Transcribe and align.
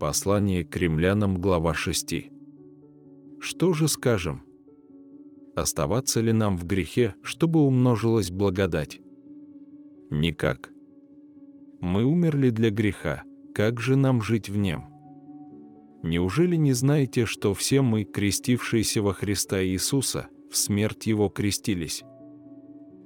Послание 0.00 0.64
к 0.64 0.74
римлянам, 0.78 1.38
глава 1.38 1.74
6. 1.74 2.30
Что 3.38 3.74
же 3.74 3.86
скажем? 3.86 4.42
Оставаться 5.54 6.22
ли 6.22 6.32
нам 6.32 6.56
в 6.56 6.64
грехе, 6.64 7.16
чтобы 7.22 7.60
умножилась 7.60 8.30
благодать? 8.30 8.98
Никак. 10.08 10.70
Мы 11.80 12.06
умерли 12.06 12.48
для 12.48 12.70
греха, 12.70 13.24
как 13.54 13.78
же 13.78 13.94
нам 13.94 14.22
жить 14.22 14.48
в 14.48 14.56
нем? 14.56 14.86
Неужели 16.02 16.56
не 16.56 16.72
знаете, 16.72 17.26
что 17.26 17.52
все 17.52 17.82
мы, 17.82 18.04
крестившиеся 18.04 19.02
во 19.02 19.12
Христа 19.12 19.62
Иисуса, 19.62 20.28
в 20.50 20.56
смерть 20.56 21.08
Его 21.08 21.28
крестились? 21.28 22.04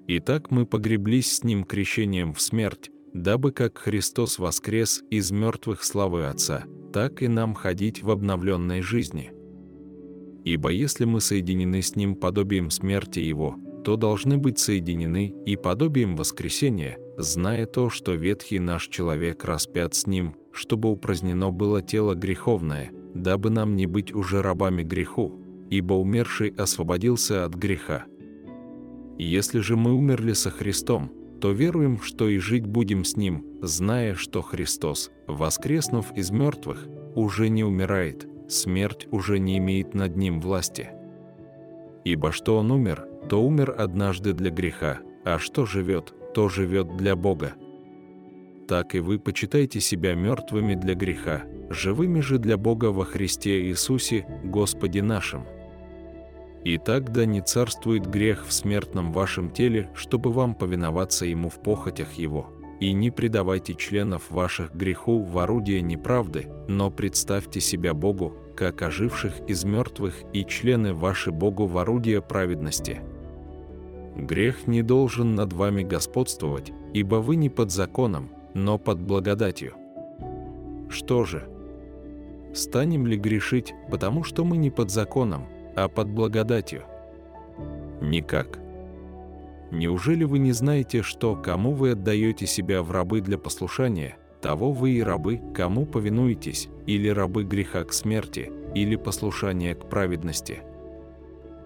Итак, 0.07 0.53
мы 0.53 0.65
погреблись 0.65 1.39
с 1.39 1.43
Ним 1.43 1.65
крещением 1.65 2.33
в 2.35 2.41
смерть, 2.41 2.93
дабы 3.13 3.51
как 3.51 3.79
Христос 3.79 4.39
воскрес 4.39 5.03
из 5.11 5.33
мертвых 5.33 5.83
славы 5.83 6.27
Отца, 6.27 6.65
так 6.95 7.23
и 7.23 7.29
нам 7.29 7.55
ходить 7.55 8.05
в 8.05 8.11
обновленной 8.13 8.81
жизни. 8.81 9.33
Ибо 10.45 10.69
если 10.69 11.05
мы 11.05 11.21
соединены 11.21 11.83
с 11.83 11.97
Ним 11.97 12.15
подобием 12.15 12.71
смерти 12.71 13.19
Его, 13.19 13.57
то 13.85 13.97
должны 13.97 14.39
быть 14.39 14.61
соединены 14.61 15.35
и 15.45 15.57
подобием 15.57 16.15
воскресения, 16.15 16.97
зная 17.19 17.67
то, 17.67 17.91
что 17.91 18.13
ветхий 18.15 18.61
наш 18.61 18.87
человек 18.87 19.45
распят 19.45 19.97
с 19.97 20.07
Ним, 20.07 20.37
чтобы 20.53 20.89
упразднено 20.89 21.51
было 21.51 21.83
тело 21.83 22.15
греховное, 22.15 22.93
дабы 23.13 23.51
нам 23.51 23.75
не 23.75 23.87
быть 23.87 24.15
уже 24.15 24.41
рабами 24.41 24.85
греху, 24.85 25.41
ибо 25.71 25.95
умерший 25.95 26.51
освободился 26.51 27.45
от 27.45 27.55
греха. 27.55 28.05
Если 29.19 29.59
же 29.59 29.77
мы 29.77 29.95
умерли 29.95 30.33
со 30.33 30.51
Христом, 30.53 31.11
то 31.45 31.53
веруем, 31.53 32.01
что 32.01 32.27
и 32.27 32.39
жить 32.39 32.65
будем 32.65 33.05
с 33.05 33.19
Ним, 33.19 33.45
зная, 33.61 34.15
что 34.15 34.41
Христос, 34.41 35.11
воскреснув 35.27 36.11
из 36.17 36.31
мертвых, 36.31 36.89
уже 37.15 37.51
не 37.51 37.63
умирает, 37.63 38.27
смерть 38.49 39.07
уже 39.11 39.39
не 39.39 39.59
имеет 39.59 39.93
над 39.93 40.17
Ним 40.17 40.41
власти. 40.41 40.89
Ибо 42.03 42.33
что 42.33 42.57
Он 42.57 42.71
умер, 42.71 43.07
то 43.29 43.45
умер 43.45 43.75
однажды 43.77 44.33
для 44.33 44.49
греха, 44.49 45.01
а 45.23 45.39
что 45.39 45.67
живет, 45.67 46.15
то 46.33 46.49
живет 46.49 46.97
для 46.97 47.15
Бога. 47.15 47.53
Так 48.67 48.95
и 48.95 49.01
вы 49.01 49.19
почитайте 49.19 49.81
себя 49.81 50.15
мертвыми 50.15 50.75
для 50.75 50.95
греха, 50.95 51.43
живыми 51.69 52.21
же 52.21 52.39
для 52.39 52.57
Бога 52.57 52.87
во 52.87 53.05
Христе 53.05 53.67
Иисусе, 53.67 54.27
Господе 54.45 55.03
нашим. 55.03 55.45
И 56.65 56.79
тогда 56.79 57.27
не 57.27 57.43
царствует 57.43 58.07
грех 58.07 58.47
в 58.47 58.53
смертном 58.53 59.13
вашем 59.13 59.51
теле, 59.51 59.91
чтобы 59.95 60.33
вам 60.33 60.55
повиноваться 60.55 61.27
ему 61.27 61.51
в 61.51 61.63
похотях 61.63 62.15
его. 62.15 62.47
И 62.81 62.93
не 62.93 63.11
предавайте 63.11 63.75
членов 63.75 64.31
ваших 64.31 64.75
греху 64.75 65.23
в 65.23 65.39
орудие 65.39 65.83
неправды, 65.83 66.49
но 66.67 66.91
представьте 66.91 67.61
себя 67.61 67.93
Богу, 67.93 68.35
как 68.57 68.83
оживших 68.83 69.41
из 69.47 69.65
мертвых, 69.65 70.15
и 70.33 70.45
члены 70.45 70.95
ваши 70.95 71.31
Богу 71.31 71.67
в 71.67 71.77
орудие 71.77 72.23
праведности. 72.23 73.01
Грех 74.17 74.67
не 74.67 74.83
должен 74.83 75.35
над 75.35 75.53
вами 75.53 75.83
господствовать, 75.83 76.73
ибо 76.95 77.17
вы 77.17 77.37
не 77.37 77.51
под 77.51 77.73
законом, 77.73 78.31
но 78.55 78.79
под 78.79 79.01
благодатью. 79.01 79.75
Что 80.89 81.25
же? 81.25 81.49
Станем 82.55 83.07
ли 83.07 83.17
грешить, 83.17 83.75
потому 83.91 84.23
что 84.23 84.45
мы 84.45 84.57
не 84.57 84.71
под 84.71 84.91
законом, 84.91 85.47
а 85.77 85.89
под 85.89 86.09
благодатью? 86.09 86.83
Никак. 88.01 88.59
Неужели 89.71 90.25
вы 90.25 90.39
не 90.39 90.53
знаете, 90.53 91.03
что 91.03 91.35
кому 91.35 91.73
вы 91.73 91.93
отдаете 91.93 92.47
себя 92.47 92.83
в 92.83 92.91
рабы 92.91 93.21
для 93.21 93.39
послушания, 93.39 94.17
того 94.41 94.73
вы 94.73 94.93
и 94.93 95.03
рабы, 95.03 95.41
кому 95.55 95.87
повинуетесь, 95.87 96.69
или 96.87 97.09
рабы 97.09 97.45
греха 97.45 97.85
к 97.85 97.93
смерти, 97.93 98.53
или 98.75 98.97
послушания 98.97 99.75
к 99.75 99.89
праведности? 99.89 100.59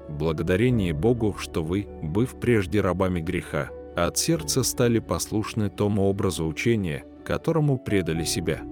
Благодарение 0.08 0.94
Богу, 0.94 1.34
что 1.38 1.62
вы, 1.62 1.86
быв 2.02 2.38
прежде 2.40 2.80
рабами 2.80 3.20
греха, 3.20 3.68
от 3.94 4.16
сердца 4.16 4.62
стали 4.62 5.00
послушны 5.00 5.68
тому 5.68 6.08
образу 6.08 6.46
учения, 6.46 7.04
которому 7.24 7.78
предали 7.78 8.24
себя. 8.24 8.62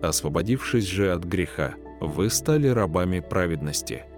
Освободившись 0.00 0.86
же 0.86 1.12
от 1.12 1.24
греха, 1.24 1.74
вы 2.00 2.30
стали 2.30 2.68
рабами 2.68 3.20
праведности– 3.20 4.04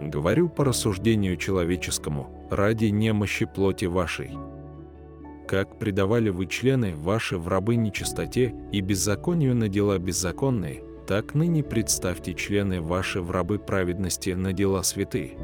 Говорю 0.00 0.48
по 0.48 0.64
рассуждению 0.64 1.36
человеческому, 1.36 2.28
ради 2.50 2.86
немощи 2.86 3.46
плоти 3.46 3.86
вашей. 3.86 4.30
Как 5.46 5.78
предавали 5.78 6.28
вы 6.28 6.46
члены 6.46 6.94
ваши 6.94 7.38
в 7.38 7.48
рабы 7.48 7.76
нечистоте 7.76 8.54
и 8.72 8.80
беззаконию 8.80 9.54
на 9.54 9.68
дела 9.68 9.98
беззаконные, 9.98 10.82
так 11.06 11.34
ныне 11.34 11.62
представьте 11.62 12.34
члены 12.34 12.80
ваши 12.80 13.22
в 13.22 13.30
рабы 13.30 13.58
праведности 13.58 14.30
на 14.30 14.52
дела 14.52 14.82
святые. 14.82 15.38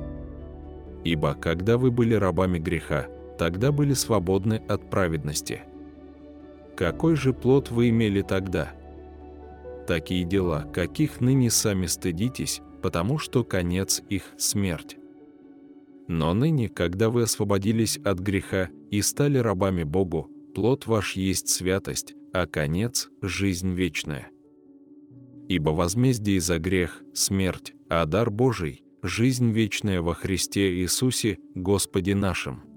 Ибо 1.05 1.34
когда 1.34 1.79
вы 1.79 1.91
были 1.91 2.15
рабами 2.15 2.59
греха, 2.59 3.07
тогда 3.39 3.73
были 3.73 3.95
свободны 3.95 4.61
от 4.69 4.91
праведности. 4.91 5.63
Какой 6.77 7.17
же 7.17 7.33
плод 7.33 7.71
вы 7.71 7.91
имели 7.91 8.23
тогда? 8.23 8.73
Такие 9.87 10.25
дела, 10.25 10.67
каких 10.73 11.21
ныне 11.21 11.51
сами 11.51 11.87
стыдитесь, 11.87 12.61
потому 12.82 13.19
что 13.19 13.44
конец 13.44 14.03
их– 14.10 14.25
смерть. 14.37 14.97
Но 16.09 16.34
ныне, 16.34 16.69
когда 16.69 17.09
вы 17.09 17.22
освободились 17.22 17.97
от 17.98 18.19
греха 18.19 18.70
и 18.91 19.00
стали 19.00 19.38
рабами 19.38 19.84
Богу, 19.84 20.28
плод 20.54 20.87
ваш 20.87 21.16
есть 21.16 21.48
святость, 21.48 22.15
а 22.32 22.47
конец– 22.47 23.09
жизнь 23.22 23.72
вечная. 23.72 24.28
Ибо 25.48 25.71
возмездие 25.71 26.41
за 26.41 26.59
грех– 26.59 27.03
смерть, 27.15 27.72
а 27.88 28.04
дар 28.04 28.31
Божий– 28.31 28.82
жизнь 29.03 29.53
вечная 29.53 30.03
во 30.03 30.15
Христе 30.15 30.75
Иисусе, 30.81 31.38
Господе 31.54 32.15
нашим. 32.15 32.72